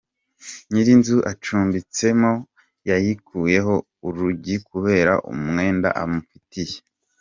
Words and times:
Nyir’inzu 0.71 1.17
acumbitsemo 1.31 2.31
yayikuyeho 2.89 3.75
urugi 4.07 4.55
kubera 4.69 5.13
umwenda 5.31 5.89
amufitiye. 6.03 6.77